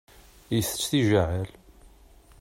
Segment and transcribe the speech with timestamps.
[0.57, 1.49] Itett tijɛal.